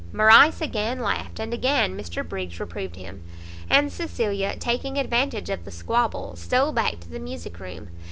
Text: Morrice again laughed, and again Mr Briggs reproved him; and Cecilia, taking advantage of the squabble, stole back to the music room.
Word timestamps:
Morrice 0.11 0.61
again 0.61 0.99
laughed, 0.99 1.39
and 1.39 1.53
again 1.53 1.95
Mr 1.95 2.27
Briggs 2.27 2.59
reproved 2.59 2.95
him; 2.95 3.21
and 3.69 3.93
Cecilia, 3.93 4.55
taking 4.57 4.97
advantage 4.97 5.51
of 5.51 5.63
the 5.63 5.69
squabble, 5.69 6.35
stole 6.35 6.71
back 6.71 6.99
to 7.01 7.07
the 7.09 7.19
music 7.19 7.59
room. 7.59 7.87